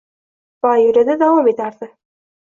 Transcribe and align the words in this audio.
Va 0.65 0.71
yoʻlida 0.83 1.15
davom 1.23 1.49
etardi. 1.51 1.91